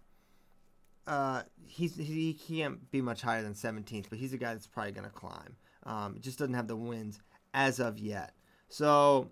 uh, 1.07 1.43
he's 1.67 1.97
he 1.97 2.33
can't 2.33 2.91
be 2.91 3.03
much 3.03 3.21
higher 3.21 3.43
than 3.43 3.53
17th, 3.53 4.07
but 4.09 4.19
he's 4.19 4.33
a 4.33 4.39
guy 4.39 4.55
that's 4.55 4.67
probably 4.67 4.93
going 4.93 5.05
to 5.05 5.11
climb. 5.11 5.57
Um, 5.85 6.17
just 6.21 6.39
doesn't 6.39 6.55
have 6.55 6.69
the 6.69 6.77
wins 6.77 7.21
as 7.53 7.79
of 7.79 7.99
yet. 7.99 8.33
So 8.69 9.31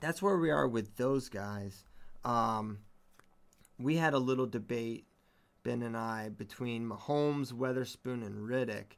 that's 0.00 0.22
where 0.22 0.38
we 0.38 0.50
are 0.50 0.66
with 0.66 0.96
those 0.96 1.28
guys. 1.28 1.84
Um, 2.24 2.78
we 3.78 3.96
had 3.96 4.14
a 4.14 4.18
little 4.18 4.46
debate, 4.46 5.06
Ben 5.62 5.82
and 5.82 5.96
I, 5.96 6.30
between 6.30 6.88
Mahomes, 6.88 7.52
Weatherspoon, 7.52 8.24
and 8.24 8.48
Riddick, 8.48 8.96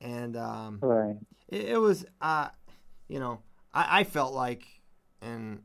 and 0.00 0.36
um, 0.36 0.78
right. 0.80 1.16
it, 1.48 1.70
it 1.70 1.78
was, 1.78 2.04
uh, 2.20 2.48
you 3.08 3.20
know, 3.20 3.40
I, 3.74 4.00
I 4.00 4.04
felt 4.04 4.32
like, 4.32 4.64
and 5.20 5.62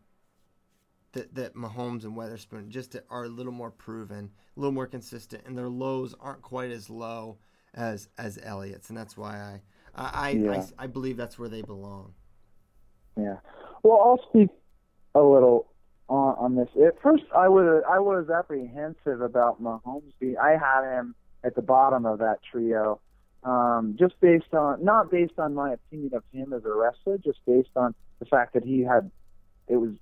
that 1.13 1.33
that 1.35 1.55
Mahomes 1.55 2.03
and 2.03 2.15
Weatherspoon 2.15 2.69
just 2.69 2.95
are 3.09 3.23
a 3.23 3.29
little 3.29 3.53
more 3.53 3.71
proven, 3.71 4.31
a 4.55 4.59
little 4.59 4.73
more 4.73 4.87
consistent, 4.87 5.43
and 5.45 5.57
their 5.57 5.69
lows 5.69 6.13
aren't 6.19 6.41
quite 6.41 6.71
as 6.71 6.89
low 6.89 7.37
as 7.73 8.09
as 8.17 8.39
Elliott's, 8.41 8.89
and 8.89 8.97
that's 8.97 9.17
why 9.17 9.37
I 9.37 9.61
I 9.95 10.09
I, 10.13 10.29
Yeah. 10.31 10.51
I, 10.51 10.83
I 10.83 10.87
believe 10.87 11.17
that's 11.17 11.39
where 11.39 11.49
they 11.49 11.61
belong. 11.61 12.13
Yeah. 13.17 13.37
Well, 13.83 13.99
I'll 14.01 14.29
speak 14.29 14.49
a 15.13 15.21
little 15.21 15.67
on, 16.09 16.35
on 16.37 16.55
this. 16.55 16.69
At 16.85 17.01
first, 17.01 17.23
I 17.35 17.47
was 17.47 17.83
I 17.89 17.99
was 17.99 18.29
apprehensive 18.29 19.21
about 19.21 19.61
Mahomes. 19.61 20.11
Being, 20.19 20.37
I 20.37 20.51
had 20.51 20.97
him 20.97 21.15
at 21.43 21.55
the 21.55 21.61
bottom 21.61 22.05
of 22.05 22.19
that 22.19 22.39
trio, 22.51 22.99
um, 23.43 23.95
just 23.97 24.19
based 24.19 24.53
on 24.53 24.83
not 24.83 25.09
based 25.09 25.39
on 25.39 25.53
my 25.53 25.73
opinion 25.73 26.13
of 26.13 26.23
him 26.33 26.53
as 26.53 26.65
a 26.65 26.73
wrestler, 26.73 27.17
just 27.17 27.39
based 27.45 27.69
on 27.75 27.95
the 28.19 28.25
fact 28.25 28.53
that 28.53 28.63
he 28.63 28.81
had 28.81 29.11
it 29.67 29.77
was 29.77 29.93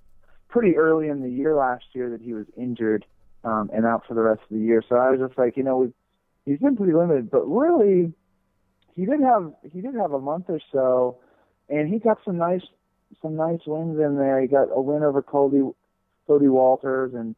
pretty 0.48 0.76
early 0.76 1.08
in 1.08 1.20
the 1.22 1.30
year 1.30 1.54
last 1.54 1.84
year 1.92 2.10
that 2.10 2.20
he 2.20 2.32
was 2.32 2.46
injured 2.56 3.04
um, 3.44 3.70
and 3.72 3.84
out 3.84 4.04
for 4.06 4.14
the 4.14 4.20
rest 4.20 4.40
of 4.42 4.56
the 4.56 4.62
year. 4.62 4.82
So 4.88 4.96
I 4.96 5.10
was 5.10 5.20
just 5.20 5.38
like, 5.38 5.56
you 5.56 5.62
know, 5.62 5.78
we've, 5.78 5.92
he's 6.46 6.58
been 6.58 6.76
pretty 6.76 6.92
limited, 6.92 7.30
but 7.30 7.44
really, 7.44 8.12
he 8.96 9.04
did 9.06 9.20
have 9.20 9.52
he 9.72 9.80
did 9.80 9.94
have 9.94 10.12
a 10.12 10.20
month 10.20 10.46
or 10.48 10.60
so, 10.72 11.18
and 11.68 11.92
he 11.92 11.98
got 11.98 12.18
some 12.24 12.38
nice 12.38 12.62
some 13.22 13.36
nice 13.36 13.60
wins 13.66 13.98
in 13.98 14.16
there. 14.16 14.40
He 14.40 14.48
got 14.48 14.68
a 14.72 14.80
win 14.80 15.02
over 15.02 15.22
Cody 15.22 15.62
Cody 16.26 16.48
Walters 16.48 17.12
and 17.14 17.34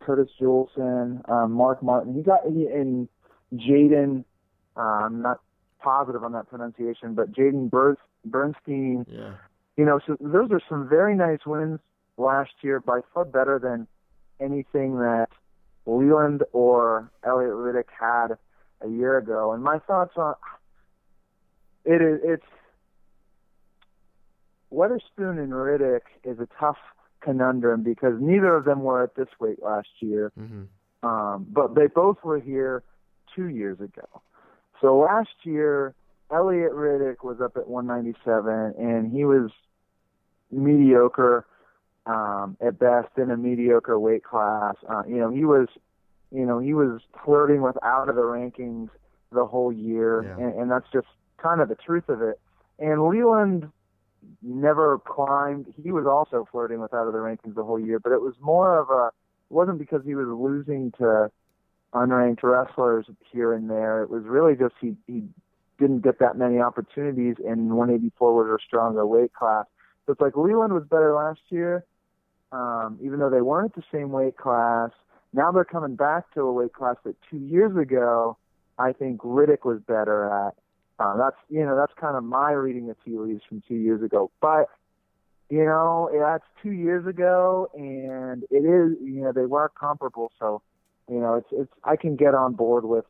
Curtis 0.00 0.28
Juleson, 0.40 1.28
um, 1.28 1.52
Mark 1.52 1.82
Martin. 1.82 2.14
He 2.14 2.22
got 2.22 2.40
he 2.46 2.66
and 2.66 3.08
Jaden. 3.54 4.24
Uh, 4.76 4.80
I'm 4.80 5.22
not 5.22 5.40
positive 5.80 6.24
on 6.24 6.32
that 6.32 6.48
pronunciation, 6.48 7.14
but 7.14 7.32
Jaden 7.32 7.70
Ber- 7.70 7.98
Bernstein. 8.24 9.06
Yeah. 9.08 9.34
You 9.76 9.84
know, 9.84 10.00
so 10.06 10.16
those 10.20 10.50
are 10.50 10.60
some 10.68 10.88
very 10.88 11.14
nice 11.14 11.40
wins 11.46 11.78
last 12.16 12.50
year, 12.62 12.80
by 12.80 13.00
far 13.14 13.24
better 13.24 13.60
than 13.60 13.86
anything 14.40 14.96
that 14.98 15.28
Lelund 15.86 16.42
or 16.52 17.10
Elliot 17.24 17.52
Riddick 17.52 17.84
had 17.98 18.36
a 18.80 18.88
year 18.88 19.18
ago. 19.18 19.52
And 19.52 19.62
my 19.62 19.78
thoughts 19.78 20.12
on 20.16 20.34
it 21.88 22.00
is 22.02 22.20
it's 22.22 22.44
Weatherspoon 24.72 25.38
and 25.42 25.52
Riddick 25.52 26.02
is 26.24 26.38
a 26.38 26.48
tough 26.60 26.76
conundrum 27.20 27.82
because 27.82 28.14
neither 28.20 28.54
of 28.54 28.64
them 28.64 28.82
were 28.82 29.02
at 29.02 29.14
this 29.14 29.28
weight 29.40 29.62
last 29.62 29.88
year, 30.00 30.30
Mm-hmm. 30.38 31.08
um, 31.08 31.46
but 31.50 31.74
they 31.74 31.86
both 31.86 32.18
were 32.22 32.38
here 32.38 32.82
two 33.34 33.48
years 33.48 33.80
ago. 33.80 34.22
So 34.80 34.98
last 34.98 35.30
year, 35.44 35.94
Elliot 36.30 36.72
Riddick 36.72 37.24
was 37.24 37.40
up 37.40 37.56
at 37.56 37.66
197, 37.68 38.74
and 38.78 39.10
he 39.10 39.24
was 39.24 39.50
mediocre 40.52 41.46
um, 42.06 42.56
at 42.64 42.78
best 42.78 43.08
in 43.16 43.30
a 43.30 43.36
mediocre 43.36 43.98
weight 43.98 44.22
class. 44.24 44.74
Uh, 44.88 45.02
you 45.08 45.16
know, 45.16 45.30
he 45.30 45.44
was, 45.44 45.68
you 46.30 46.44
know, 46.46 46.58
he 46.58 46.74
was 46.74 47.00
flirting 47.24 47.62
with 47.62 47.76
out 47.82 48.08
of 48.08 48.14
the 48.16 48.22
rankings 48.22 48.90
the 49.32 49.44
whole 49.46 49.72
year, 49.72 50.22
Yeah. 50.38 50.44
and, 50.46 50.60
and 50.62 50.70
that's 50.70 50.86
just 50.92 51.06
kind 51.38 51.60
of 51.60 51.68
the 51.68 51.74
truth 51.74 52.08
of 52.08 52.22
it. 52.22 52.40
And 52.78 52.98
Lelund 52.98 53.70
never 54.42 54.98
climbed. 54.98 55.72
He 55.82 55.90
was 55.90 56.06
also 56.06 56.46
flirting 56.50 56.80
with 56.80 56.94
out 56.94 57.06
of 57.06 57.12
the 57.12 57.18
rankings 57.18 57.54
the 57.54 57.64
whole 57.64 57.80
year, 57.80 57.98
but 57.98 58.12
it 58.12 58.20
was 58.20 58.34
more 58.40 58.78
of 58.78 58.90
a. 58.90 59.08
It 59.50 59.54
wasn't 59.54 59.78
because 59.78 60.02
he 60.04 60.14
was 60.14 60.26
losing 60.28 60.92
to 60.98 61.30
unranked 61.94 62.42
wrestlers 62.42 63.06
here 63.32 63.54
and 63.54 63.70
there. 63.70 64.02
It 64.02 64.10
was 64.10 64.24
really 64.24 64.54
just 64.54 64.74
he 64.80 64.94
he 65.06 65.24
didn't 65.78 66.00
get 66.00 66.18
that 66.18 66.36
many 66.36 66.58
opportunities, 66.58 67.36
and 67.38 67.70
184 67.76 68.34
was 68.34 68.60
a 68.60 68.64
stronger 68.64 69.06
weight 69.06 69.32
class. 69.32 69.64
So 70.06 70.12
it's 70.12 70.20
like 70.20 70.34
Lelund 70.34 70.70
was 70.72 70.84
better 70.84 71.14
last 71.14 71.40
year, 71.50 71.84
um, 72.52 72.98
even 73.02 73.18
though 73.18 73.30
they 73.30 73.40
weren't 73.40 73.74
the 73.74 73.84
same 73.92 74.10
weight 74.10 74.36
class. 74.36 74.90
Now 75.32 75.52
they're 75.52 75.64
coming 75.64 75.96
back 75.96 76.32
to 76.34 76.40
a 76.40 76.52
weight 76.52 76.72
class 76.72 76.96
that 77.04 77.16
two 77.30 77.38
years 77.38 77.76
ago 77.76 78.36
I 78.78 78.92
think 78.92 79.20
Riddick 79.22 79.64
was 79.64 79.80
better 79.80 80.24
at. 80.46 80.54
Uh, 80.98 81.16
that's 81.16 81.36
you 81.48 81.64
know 81.64 81.76
that's 81.76 81.92
kind 82.00 82.16
of 82.16 82.24
my 82.24 82.50
reading 82.52 82.90
of 82.90 82.96
tea 83.04 83.16
leaves 83.16 83.42
from 83.48 83.62
two 83.66 83.76
years 83.76 84.02
ago. 84.02 84.30
But 84.40 84.68
you 85.48 85.64
know 85.64 86.10
that's 86.12 86.44
two 86.62 86.72
years 86.72 87.06
ago, 87.06 87.70
and 87.74 88.42
it 88.50 88.64
is 88.64 88.98
you 89.00 89.22
know 89.22 89.32
they 89.32 89.46
were 89.46 89.70
comparable. 89.78 90.32
So 90.38 90.62
you 91.08 91.20
know 91.20 91.34
it's 91.34 91.48
it's 91.52 91.72
I 91.84 91.96
can 91.96 92.16
get 92.16 92.34
on 92.34 92.54
board 92.54 92.84
with 92.84 93.04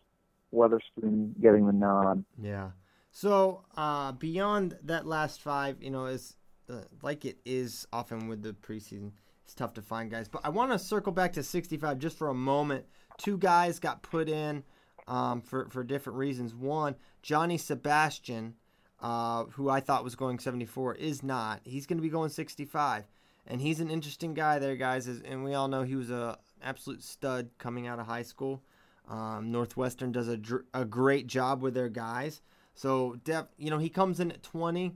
Weatherspoon 0.55 1.41
getting 1.41 1.67
the 1.67 1.73
nod. 1.73 2.25
Yeah. 2.41 2.71
So 3.11 3.65
uh, 3.77 4.13
beyond 4.13 4.79
that 4.85 5.07
last 5.07 5.41
five, 5.41 5.83
you 5.83 5.91
know, 5.91 6.07
is 6.07 6.37
uh, 6.71 6.83
like 7.03 7.25
it 7.25 7.39
is 7.45 7.87
often 7.93 8.29
with 8.29 8.43
the 8.43 8.53
preseason. 8.53 9.13
It's 9.45 9.55
tough 9.55 9.73
to 9.75 9.83
find 9.83 10.11
guys, 10.11 10.29
but 10.29 10.43
I 10.45 10.51
want 10.51 10.73
to 10.73 10.79
circle 10.79 11.11
back 11.11 11.33
to 11.33 11.43
65 11.43 11.99
just 11.99 12.19
for 12.19 12.29
a 12.29 12.35
moment. 12.35 12.85
Two 13.17 13.39
guys 13.39 13.79
got 13.79 14.03
put 14.03 14.29
in 14.29 14.63
um, 15.09 15.41
for 15.41 15.69
for 15.71 15.83
different 15.83 16.19
reasons. 16.19 16.55
One, 16.55 16.95
Johnny 17.23 17.59
Sebastian, 17.59 18.55
uh, 19.01 19.45
who 19.45 19.69
I 19.69 19.81
thought 19.81 20.05
was 20.05 20.15
going 20.15 20.39
74, 20.39 20.95
is 20.95 21.23
not. 21.23 21.61
He's 21.65 21.87
going 21.87 21.99
to 21.99 22.03
be 22.03 22.11
going 22.11 22.31
65, 22.31 23.05
and 23.47 23.61
he's 23.61 23.81
an 23.81 23.91
interesting 23.91 24.35
guy 24.35 24.61
there, 24.61 24.77
guys. 24.77 25.09
And 25.09 25.43
we 25.43 25.55
all 25.55 25.67
know 25.67 25.83
he 25.83 25.97
was 25.97 26.11
a 26.11 26.39
absolute 26.63 27.03
stud 27.03 27.51
coming 27.59 27.87
out 27.87 27.99
of 27.99 28.07
high 28.07 28.23
school. 28.23 28.63
Um, 29.09 29.51
Northwestern 29.51 30.13
does 30.13 30.29
a, 30.29 30.39
a 30.75 30.85
great 30.85 31.27
job 31.27 31.63
with 31.63 31.73
their 31.73 31.89
guys. 31.89 32.43
So, 32.75 33.17
def, 33.25 33.47
you 33.57 33.71
know, 33.71 33.79
he 33.79 33.89
comes 33.89 34.21
in 34.21 34.31
at 34.31 34.43
20, 34.43 34.93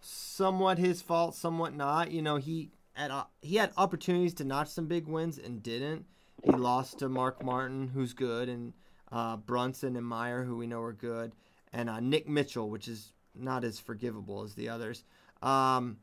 somewhat 0.00 0.78
his 0.78 1.00
fault, 1.00 1.36
somewhat 1.36 1.72
not. 1.72 2.10
You 2.10 2.20
know, 2.20 2.36
he 2.36 2.70
had 2.94 3.12
uh, 3.12 3.24
he 3.40 3.56
had 3.56 3.70
opportunities 3.76 4.34
to 4.34 4.44
notch 4.44 4.68
some 4.68 4.86
big 4.86 5.06
wins 5.06 5.38
and 5.38 5.62
didn't. 5.62 6.06
He 6.42 6.50
lost 6.50 6.98
to 6.98 7.08
Mark 7.08 7.44
Martin, 7.44 7.92
who's 7.94 8.12
good, 8.12 8.48
and 8.48 8.74
uh, 9.14 9.36
Brunson 9.36 9.94
and 9.96 10.04
Meyer, 10.04 10.42
who 10.42 10.56
we 10.56 10.66
know 10.66 10.82
are 10.82 10.92
good, 10.92 11.32
and 11.72 11.88
uh, 11.88 12.00
Nick 12.00 12.28
Mitchell, 12.28 12.68
which 12.68 12.88
is 12.88 13.12
not 13.34 13.62
as 13.62 13.78
forgivable 13.78 14.42
as 14.42 14.54
the 14.54 14.68
others. 14.68 15.04
Um, 15.40 15.98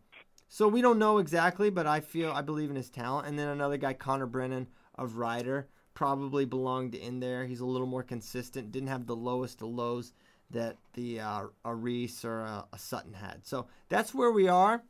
so 0.47 0.67
we 0.69 0.81
don't 0.81 0.97
know 0.97 1.17
exactly, 1.17 1.69
but 1.69 1.85
I 1.85 1.99
feel 1.99 2.31
I 2.31 2.41
believe 2.41 2.69
in 2.69 2.75
his 2.77 2.89
talent. 2.89 3.27
And 3.27 3.37
then 3.37 3.49
another 3.49 3.75
guy, 3.75 3.93
Connor 3.93 4.27
Brennan 4.27 4.67
of 4.95 5.17
Rider, 5.17 5.67
probably 5.93 6.45
belonged 6.45 6.95
in 6.95 7.19
there. 7.19 7.45
He's 7.45 7.59
a 7.59 7.65
little 7.65 7.87
more 7.87 8.03
consistent. 8.03 8.71
Didn't 8.71 8.87
have 8.87 9.07
the 9.07 9.15
lowest 9.15 9.61
of 9.61 9.67
lows 9.67 10.13
that 10.51 10.77
the 10.93 11.19
uh, 11.19 11.43
a 11.65 11.75
Reese 11.75 12.23
or 12.23 12.39
a, 12.39 12.65
a, 12.71 12.79
Sutton 12.79 13.13
had. 13.13 13.45
So 13.45 13.67
that's 13.89 14.13
where 14.13 14.31
we 14.31 14.47
are 14.47 14.83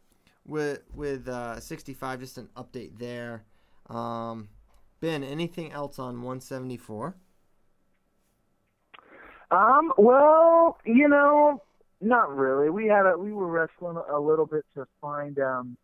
with 0.45 0.81
with 0.93 1.27
uh, 1.27 1.59
65. 1.59 2.19
Just 2.19 2.37
an 2.37 2.49
update 2.55 2.99
there. 2.99 3.45
Um, 3.89 4.49
ben, 4.99 5.23
anything 5.23 5.71
else 5.71 5.97
on 5.97 6.17
174? 6.17 7.15
Um. 9.51 9.91
Well, 9.97 10.77
you 10.85 11.07
know, 11.07 11.61
not 11.99 12.35
really. 12.35 12.69
We 12.69 12.87
had 12.87 13.05
a 13.05 13.17
we 13.17 13.33
were 13.33 13.47
wrestling 13.47 13.97
a 14.11 14.19
little 14.19 14.45
bit 14.45 14.65
to 14.75 14.87
find 14.99 15.37
um 15.39 15.77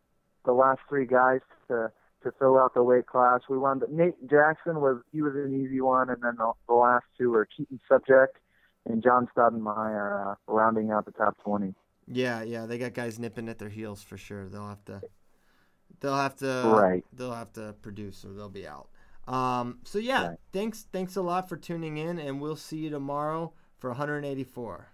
the 0.44 0.52
last 0.52 0.80
three 0.88 1.06
guys 1.06 1.40
to 1.68 1.92
to 2.24 2.32
fill 2.38 2.58
out 2.58 2.74
the 2.74 2.82
weight 2.82 3.06
class. 3.06 3.42
We 3.48 3.58
wound 3.58 3.82
up 3.82 3.90
Nate 3.90 4.28
Jackson 4.28 4.80
was 4.80 5.00
he 5.12 5.22
was 5.22 5.34
an 5.34 5.54
easy 5.54 5.80
one, 5.80 6.10
and 6.10 6.22
then 6.22 6.36
the, 6.36 6.52
the 6.66 6.74
last 6.74 7.04
two 7.16 7.30
were 7.30 7.46
Keaton 7.46 7.78
Subjeck 7.90 8.28
and 8.86 9.02
John 9.02 9.28
Staudenmeier 9.36 10.32
uh, 10.32 10.34
rounding 10.46 10.90
out 10.90 11.04
the 11.04 11.12
top 11.12 11.36
twenty. 11.44 11.74
Yeah, 12.10 12.42
yeah, 12.42 12.64
they 12.66 12.78
got 12.78 12.94
guys 12.94 13.18
nipping 13.18 13.48
at 13.48 13.58
their 13.58 13.68
heels 13.68 14.02
for 14.02 14.16
sure. 14.16 14.48
They'll 14.48 14.68
have 14.68 14.84
to, 14.86 15.02
they'll 16.00 16.16
have 16.16 16.36
to, 16.36 16.62
right. 16.64 17.04
They'll 17.12 17.34
have 17.34 17.52
to 17.52 17.74
produce, 17.82 18.24
or 18.24 18.32
they'll 18.32 18.48
be 18.48 18.66
out. 18.66 18.88
Um, 19.28 19.80
so 19.84 19.98
yeah, 19.98 20.28
right. 20.28 20.38
thanks, 20.52 20.86
thanks 20.90 21.16
a 21.16 21.22
lot 21.22 21.48
for 21.48 21.56
tuning 21.56 21.98
in, 21.98 22.18
and 22.18 22.40
we'll 22.40 22.56
see 22.56 22.78
you 22.78 22.90
tomorrow 22.90 23.52
for 23.78 23.90
184. 23.90 24.88